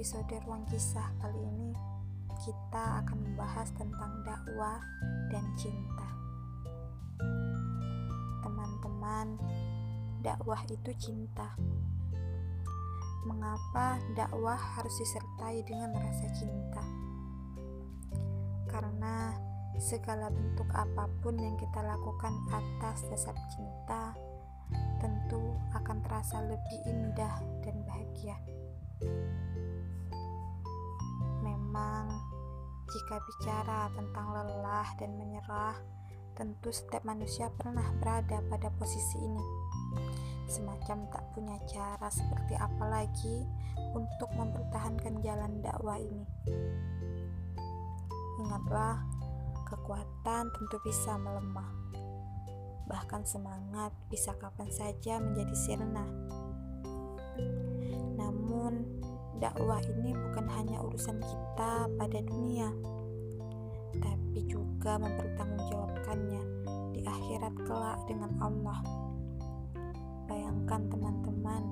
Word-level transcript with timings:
episode 0.00 0.32
Ruang 0.48 0.64
Kisah 0.64 1.12
kali 1.20 1.36
ini 1.44 1.76
kita 2.40 3.04
akan 3.04 3.20
membahas 3.20 3.68
tentang 3.76 4.24
dakwah 4.24 4.80
dan 5.28 5.44
cinta. 5.60 6.08
Teman-teman, 8.40 9.36
dakwah 10.24 10.64
itu 10.72 10.88
cinta. 10.96 11.52
Mengapa 13.28 14.00
dakwah 14.16 14.56
harus 14.56 14.96
disertai 15.04 15.60
dengan 15.68 15.92
rasa 15.92 16.32
cinta? 16.32 16.84
Karena 18.72 19.36
segala 19.76 20.32
bentuk 20.32 20.72
apa 20.72 21.12
pun 21.20 21.36
yang 21.36 21.60
kita 21.60 21.84
lakukan 21.84 22.32
atas 22.48 23.04
dasar 23.04 23.36
cinta 23.52 24.16
tentu 24.96 25.60
akan 25.76 26.00
terasa 26.00 26.40
lebih 26.40 26.88
indah 26.88 27.36
dan 27.60 27.76
bahagia. 27.84 28.40
Jika 33.10 33.26
bicara 33.26 33.90
tentang 33.90 34.30
lelah 34.30 34.86
dan 34.94 35.18
menyerah, 35.18 35.74
tentu 36.38 36.70
setiap 36.70 37.02
manusia 37.02 37.50
pernah 37.58 37.82
berada 37.98 38.38
pada 38.46 38.70
posisi 38.78 39.18
ini. 39.18 39.46
Semacam 40.46 41.10
tak 41.10 41.26
punya 41.34 41.58
cara 41.66 42.06
seperti 42.06 42.54
apa 42.54 42.86
lagi 42.86 43.42
untuk 43.98 44.30
mempertahankan 44.38 45.26
jalan 45.26 45.58
dakwah 45.58 45.98
ini. 45.98 46.22
Ingatlah, 48.46 49.02
kekuatan 49.66 50.46
tentu 50.54 50.78
bisa 50.86 51.18
melemah 51.18 51.66
bahkan 52.86 53.26
semangat 53.26 53.90
bisa 54.06 54.38
kapan 54.38 54.70
saja 54.70 55.18
menjadi 55.18 55.54
sirna. 55.58 56.06
Namun, 58.14 58.86
dakwah 59.42 59.82
ini 59.82 60.14
bukan 60.14 60.46
hanya 60.50 60.78
urusan 60.82 61.18
kita 61.22 61.86
pada 61.94 62.18
dunia, 62.22 62.70
tapi 63.98 64.46
juga 64.46 64.94
mempertanggungjawabkannya 65.02 66.42
di 66.94 67.02
akhirat 67.02 67.54
kelak 67.66 67.98
dengan 68.06 68.30
Allah. 68.38 68.78
Bayangkan 70.30 70.86
teman-teman, 70.86 71.62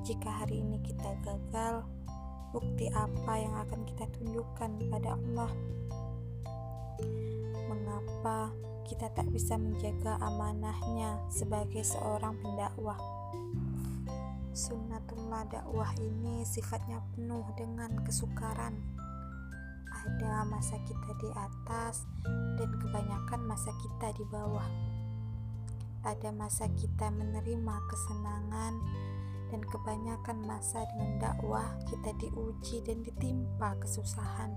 jika 0.00 0.32
hari 0.32 0.64
ini 0.64 0.80
kita 0.80 1.12
gagal, 1.20 1.84
bukti 2.56 2.88
apa 2.96 3.32
yang 3.36 3.52
akan 3.68 3.84
kita 3.84 4.08
tunjukkan 4.16 4.70
pada 4.88 5.20
Allah? 5.20 5.52
Mengapa 7.68 8.48
kita 8.88 9.12
tak 9.12 9.28
bisa 9.28 9.60
menjaga 9.60 10.16
amanahnya 10.24 11.20
sebagai 11.28 11.84
seorang 11.84 12.40
pendakwah. 12.40 12.96
Sunnatullah 14.56 15.44
dakwah 15.52 15.92
ini 16.00 16.42
sifatnya 16.42 17.04
penuh 17.12 17.44
dengan 17.54 18.00
kesukaran. 18.02 18.80
Ada 19.98 20.46
masa 20.46 20.78
kita 20.86 21.10
di 21.18 21.30
atas 21.34 22.06
dan 22.54 22.70
kebanyakan 22.78 23.40
masa 23.42 23.74
kita 23.82 24.14
di 24.14 24.24
bawah. 24.30 24.70
Ada 26.06 26.30
masa 26.30 26.70
kita 26.78 27.10
menerima 27.10 27.76
kesenangan 27.90 28.74
dan 29.50 29.60
kebanyakan 29.66 30.38
masa 30.46 30.86
dengan 30.94 31.18
dakwah 31.18 31.66
kita 31.90 32.14
diuji 32.22 32.78
dan 32.86 33.02
ditimpa 33.02 33.74
kesusahan. 33.82 34.54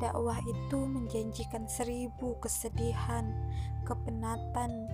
Dakwah 0.00 0.40
itu 0.44 0.78
menjanjikan 0.88 1.68
seribu 1.68 2.36
kesedihan, 2.40 3.28
kepenatan, 3.84 4.88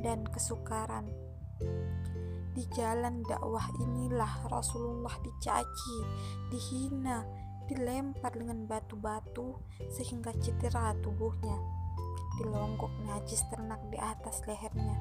dan 0.00 0.24
kesukaran. 0.28 1.08
Di 2.52 2.68
jalan 2.76 3.24
dakwah 3.24 3.64
inilah 3.80 4.48
Rasulullah 4.52 5.16
dicaci, 5.24 5.98
dihina, 6.52 7.24
dilempar 7.64 8.36
dengan 8.36 8.68
batu-batu 8.68 9.56
sehingga 9.88 10.36
cedera 10.36 10.92
tubuhnya. 11.00 11.56
Dilonggok 12.36 12.92
najis 13.08 13.44
ternak 13.48 13.80
di 13.88 13.96
atas 13.96 14.44
lehernya, 14.44 14.96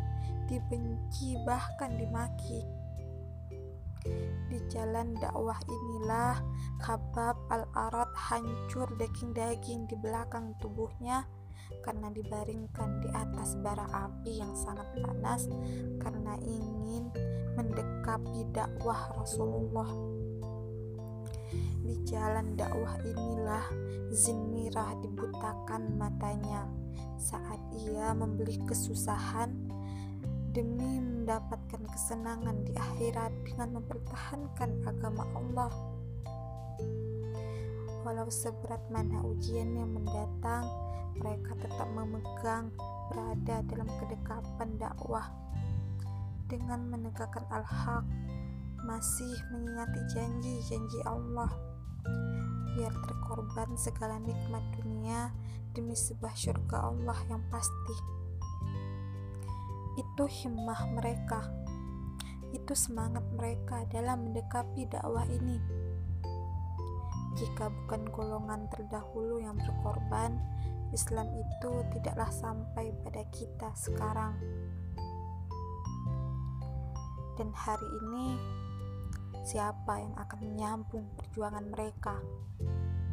dibenci 0.48 1.36
bahkan 1.44 1.96
dimaki 1.96 2.82
di 4.50 4.60
jalan 4.68 5.14
dakwah 5.22 5.56
inilah 5.70 6.42
Khabab 6.82 7.38
al-Arad 7.54 8.10
hancur 8.18 8.90
daging-daging 8.98 9.86
di 9.86 9.96
belakang 10.02 10.58
tubuhnya 10.58 11.24
karena 11.82 12.14
dibaringkan 12.14 13.02
di 13.02 13.10
atas 13.12 13.58
bara 13.60 13.88
api 13.90 14.40
yang 14.40 14.54
sangat 14.54 14.88
panas 15.02 15.50
karena 16.00 16.38
ingin 16.44 17.10
mendekapi 17.58 18.48
dakwah 18.54 19.12
Rasulullah. 19.18 19.90
Di 21.82 21.96
jalan 22.08 22.56
dakwah 22.56 22.96
inilah 23.04 23.66
Zinmirah 24.12 25.00
dibutakan 25.04 25.96
matanya 25.96 26.68
saat 27.16 27.60
ia 27.72 28.12
membeli 28.12 28.60
kesusahan 28.68 29.52
demi 30.52 31.00
mendapatkan 31.00 31.88
kesenangan 31.88 32.68
di 32.68 32.76
akhirat 32.76 33.32
dengan 33.48 33.80
mempertahankan 33.80 34.84
agama 34.84 35.24
Allah. 35.32 35.72
Walau 38.02 38.26
seberat 38.34 38.82
mana 38.90 39.22
ujian 39.22 39.78
yang 39.78 39.94
mendatang, 39.94 40.66
mereka 41.22 41.54
tetap 41.62 41.86
memegang 41.94 42.74
berada 43.14 43.62
dalam 43.70 43.86
kedekapan 44.02 44.70
dakwah. 44.82 45.30
Dengan 46.50 46.90
menegakkan 46.90 47.46
al-haq 47.54 48.04
masih 48.82 49.38
mengingati 49.54 50.02
janji-janji 50.18 51.00
Allah. 51.06 51.54
Biar 52.74 52.92
terkorban 53.06 53.78
segala 53.78 54.18
nikmat 54.18 54.64
dunia 54.82 55.30
demi 55.78 55.94
sebuah 55.94 56.34
surga 56.34 56.90
Allah 56.90 57.20
yang 57.30 57.44
pasti. 57.54 57.96
Itu 60.00 60.26
himmah 60.26 60.90
mereka, 60.96 61.52
itu 62.52 62.74
semangat 62.76 63.24
mereka 63.36 63.84
dalam 63.92 64.32
mendekapi 64.32 64.88
dakwah 64.88 65.28
ini. 65.28 65.60
Jika 67.36 67.72
bukan 67.72 68.12
golongan 68.12 68.68
terdahulu 68.68 69.40
yang 69.40 69.56
berkorban, 69.56 70.36
Islam 70.92 71.32
itu 71.32 71.72
tidaklah 71.96 72.28
sampai 72.28 72.92
pada 73.04 73.24
kita 73.32 73.70
sekarang. 73.76 74.36
Dan 77.40 77.56
hari 77.56 77.88
ini, 78.04 78.36
siapa 79.48 80.04
yang 80.04 80.14
akan 80.20 80.40
menyambung 80.44 81.08
perjuangan 81.16 81.64
mereka? 81.72 82.20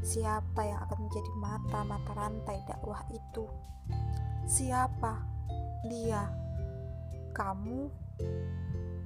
Siapa 0.02 0.60
yang 0.66 0.78
akan 0.84 0.98
menjadi 1.06 1.30
mata-mata 1.38 2.12
rantai 2.18 2.58
dakwah 2.66 3.02
itu? 3.14 3.46
Siapa? 4.44 5.22
Dia 5.86 6.26
kamu, 7.30 7.86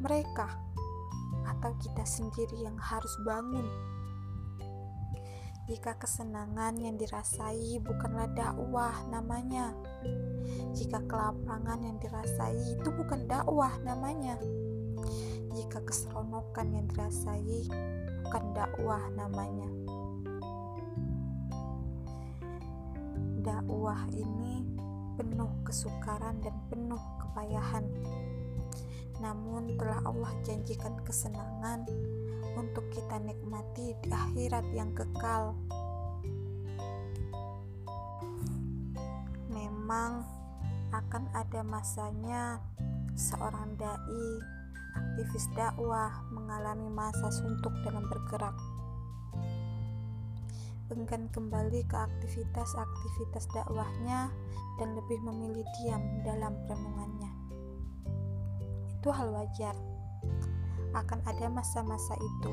mereka, 0.01 0.49
atau 1.45 1.77
kita 1.77 2.05
sendiri 2.09 2.65
yang 2.65 2.81
harus 2.81 3.13
bangun. 3.29 3.69
Jika 5.63 5.95
kesenangan 5.95 6.75
yang 6.75 6.99
dirasai 6.99 7.79
bukanlah 7.87 8.27
dakwah 8.35 8.99
namanya, 9.15 9.71
jika 10.75 10.99
kelapangan 11.07 11.79
yang 11.87 12.03
dirasai 12.03 12.75
itu 12.75 12.91
bukan 12.91 13.31
dakwah 13.31 13.71
namanya, 13.87 14.35
jika 15.55 15.79
keseronokan 15.87 16.67
yang 16.75 16.87
dirasai 16.91 17.71
bukan 18.27 18.45
dakwah 18.59 19.07
namanya. 19.15 19.71
Dakwah 23.47 24.03
ini 24.19 24.67
penuh 25.15 25.63
kesukaran 25.63 26.43
dan 26.43 26.59
penuh 26.75 27.03
kepayahan. 27.23 27.87
Namun 29.23 29.79
telah 29.79 30.03
Allah 30.03 30.35
janjikan 30.43 30.99
kesenangan 31.07 31.87
untuk 32.63 32.87
kita 32.95 33.19
nikmati 33.19 33.99
di 34.07 34.09
akhirat 34.15 34.67
yang 34.71 34.95
kekal. 34.95 35.59
Memang 39.51 40.23
akan 40.95 41.27
ada 41.35 41.67
masanya 41.67 42.63
seorang 43.19 43.75
dai, 43.75 44.27
aktivis 44.95 45.51
dakwah 45.59 46.23
mengalami 46.31 46.87
masa 46.87 47.35
suntuk 47.35 47.75
dalam 47.83 48.07
bergerak 48.07 48.55
enggan 50.93 51.25
kembali 51.33 51.89
ke 51.89 51.97
aktivitas-aktivitas 51.97 53.49
dakwahnya 53.57 54.29
dan 54.77 54.89
lebih 54.93 55.19
memilih 55.25 55.65
diam 55.81 56.03
dalam 56.21 56.53
renungannya. 56.69 57.33
Itu 59.01 59.09
hal 59.09 59.33
wajar. 59.33 59.77
Akan 60.93 61.21
ada 61.25 61.49
masa-masa 61.49 62.15
itu. 62.21 62.53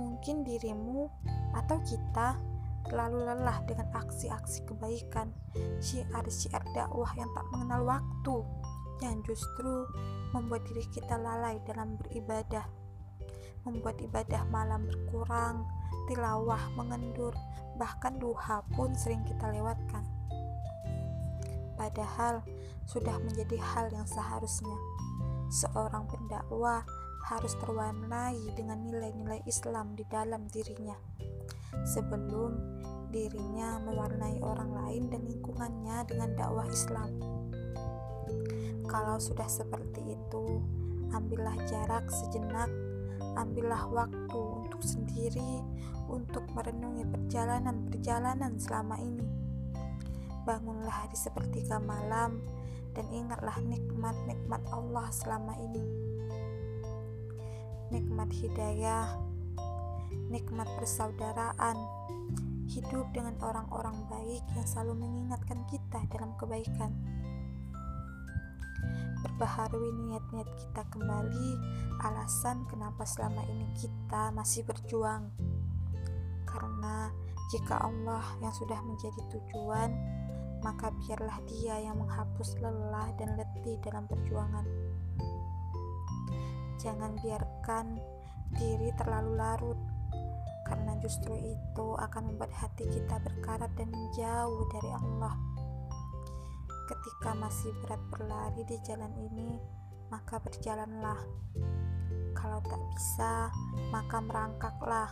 Mungkin 0.00 0.44
dirimu 0.44 1.08
atau 1.52 1.76
kita 1.84 2.40
terlalu 2.88 3.28
lelah 3.28 3.62
dengan 3.68 3.86
aksi-aksi 3.94 4.66
kebaikan, 4.66 5.30
syiar-syiar 5.78 6.64
dakwah 6.74 7.12
yang 7.14 7.30
tak 7.36 7.46
mengenal 7.54 7.86
waktu, 7.86 8.36
yang 9.04 9.22
justru 9.22 9.86
membuat 10.34 10.66
diri 10.66 10.84
kita 10.90 11.14
lalai 11.18 11.60
dalam 11.68 11.96
beribadah. 12.00 12.64
membuat 13.62 13.94
ibadah 14.02 14.42
malam 14.50 14.82
berkurang, 14.90 15.62
tilawah 16.10 16.58
mengendur, 16.74 17.30
bahkan 17.78 18.18
duha 18.18 18.58
pun 18.74 18.90
sering 18.98 19.22
kita 19.22 19.54
lewatkan. 19.54 20.02
Padahal 21.78 22.42
sudah 22.90 23.14
menjadi 23.22 23.54
hal 23.62 23.86
yang 23.94 24.02
seharusnya 24.02 24.74
seorang 25.46 26.10
pendakwah 26.10 26.82
harus 27.22 27.54
terwarnai 27.62 28.38
dengan 28.58 28.82
nilai-nilai 28.82 29.46
Islam 29.46 29.94
di 29.94 30.02
dalam 30.10 30.46
dirinya 30.50 30.96
sebelum 31.86 32.52
dirinya 33.12 33.80
mewarnai 33.84 34.40
orang 34.40 34.72
lain 34.72 35.08
dan 35.12 35.22
lingkungannya 35.28 36.04
dengan 36.08 36.30
dakwah 36.36 36.68
Islam. 36.68 37.10
Kalau 38.88 39.16
sudah 39.16 39.48
seperti 39.48 40.16
itu, 40.16 40.60
ambillah 41.12 41.56
jarak 41.68 42.08
sejenak, 42.08 42.68
ambillah 43.36 43.88
waktu 43.88 44.40
untuk 44.64 44.80
sendiri 44.84 45.64
untuk 46.08 46.44
merenungi 46.52 47.08
perjalanan-perjalanan 47.08 48.60
selama 48.60 49.00
ini. 49.00 49.28
Bangunlah 50.44 51.08
di 51.08 51.16
sepertiga 51.16 51.78
malam 51.80 52.42
dan 52.92 53.08
ingatlah 53.08 53.56
nikmat-nikmat 53.64 54.60
Allah 54.68 55.08
selama 55.08 55.56
ini. 55.56 55.84
Nikmat 57.92 58.32
hidayah, 58.32 59.20
nikmat 60.32 60.64
persaudaraan, 60.80 61.76
hidup 62.72 63.04
dengan 63.12 63.36
orang-orang 63.44 64.08
baik 64.08 64.40
yang 64.56 64.64
selalu 64.64 65.04
mengingatkan 65.04 65.60
kita 65.68 66.00
dalam 66.08 66.32
kebaikan. 66.40 66.88
Berbaharui 69.20 69.92
niat-niat 70.08 70.48
kita 70.56 70.88
kembali, 70.88 71.50
alasan 72.00 72.64
kenapa 72.72 73.04
selama 73.04 73.44
ini 73.44 73.68
kita 73.76 74.32
masih 74.32 74.64
berjuang. 74.64 75.28
Karena 76.48 77.12
jika 77.52 77.76
Allah 77.76 78.24
yang 78.40 78.56
sudah 78.56 78.80
menjadi 78.88 79.20
tujuan, 79.36 79.92
maka 80.64 80.88
biarlah 80.96 81.44
dia 81.44 81.76
yang 81.76 82.00
menghapus 82.00 82.56
lelah 82.56 83.12
dan 83.20 83.36
letih 83.36 83.76
dalam 83.84 84.08
perjuangan. 84.08 84.64
Jangan 86.82 87.14
biarkan 87.22 87.94
diri 88.58 88.90
terlalu 88.98 89.38
larut, 89.38 89.78
karena 90.66 90.98
justru 90.98 91.30
itu 91.38 91.86
akan 91.94 92.34
membuat 92.34 92.50
hati 92.58 92.90
kita 92.90 93.22
berkarat 93.22 93.70
dan 93.78 93.94
jauh 94.18 94.66
dari 94.74 94.90
Allah. 94.90 95.34
Ketika 96.90 97.38
masih 97.38 97.70
berat 97.86 98.02
berlari 98.10 98.66
di 98.66 98.76
jalan 98.82 99.14
ini, 99.14 99.62
maka 100.10 100.42
berjalanlah. 100.42 101.22
Kalau 102.34 102.58
tak 102.66 102.82
bisa, 102.90 103.54
maka 103.94 104.18
merangkaklah. 104.18 105.10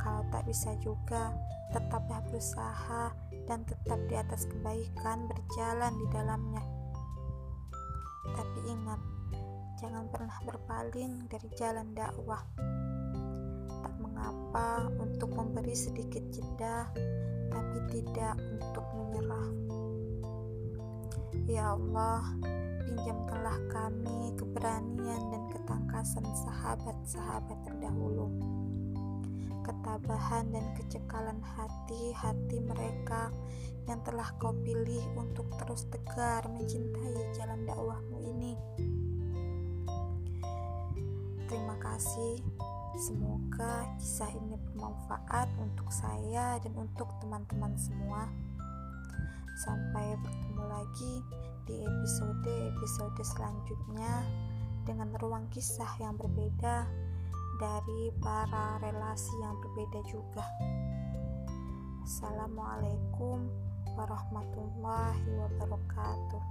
Kalau 0.00 0.24
tak 0.32 0.48
bisa 0.48 0.72
juga, 0.80 1.36
tetaplah 1.68 2.24
berusaha 2.32 3.12
dan 3.44 3.62
tetap 3.68 4.00
di 4.08 4.16
atas 4.16 4.48
kebaikan 4.48 5.28
berjalan 5.28 5.92
di 6.00 6.06
dalamnya. 6.08 6.64
Tapi 8.32 8.58
ingat, 8.72 9.00
jangan 9.80 10.12
pernah 10.12 10.36
berpaling 10.44 11.24
dari 11.32 11.48
jalan 11.56 11.96
dakwah. 11.96 12.44
Tak 13.80 13.94
mengapa 13.96 14.92
untuk 15.00 15.32
memberi 15.32 15.72
sedikit 15.72 16.20
jeda, 16.28 16.84
tapi 17.48 17.78
tidak 17.88 18.36
untuk 18.52 18.84
menyerah. 18.92 19.48
Ya 21.48 21.72
Allah, 21.72 22.22
pinjamkanlah 22.84 23.58
kami 23.72 24.36
keberanian 24.36 25.22
dan 25.32 25.42
ketangkasan 25.48 26.28
sahabat-sahabat 26.44 27.58
terdahulu 27.64 28.28
ketabahan 29.60 30.50
dan 30.50 30.66
kecekalan 30.74 31.38
hati-hati 31.44 32.58
mereka 32.58 33.30
yang 33.86 34.02
telah 34.02 34.26
kau 34.42 34.50
pilih 34.66 35.04
untuk 35.14 35.46
terus 35.62 35.86
tegar 35.94 36.42
mencintai 36.50 37.30
jalan 37.38 37.62
dakwahmu 37.68 38.18
ini. 38.18 38.58
Kasih. 42.00 42.40
Semoga 42.96 43.84
kisah 44.00 44.32
ini 44.32 44.56
bermanfaat 44.56 45.52
untuk 45.60 45.92
saya 45.92 46.56
dan 46.64 46.72
untuk 46.80 47.12
teman-teman 47.20 47.76
semua. 47.76 48.24
Sampai 49.60 50.16
bertemu 50.24 50.64
lagi 50.64 51.14
di 51.68 51.76
episode-episode 51.76 53.20
selanjutnya 53.20 54.24
dengan 54.88 55.12
ruang 55.20 55.44
kisah 55.52 55.92
yang 56.00 56.16
berbeda 56.16 56.88
dari 57.60 58.08
para 58.16 58.80
relasi 58.80 59.36
yang 59.44 59.60
berbeda 59.60 60.00
juga. 60.08 60.44
Assalamualaikum 62.00 63.44
warahmatullahi 63.92 65.20
wabarakatuh. 65.36 66.42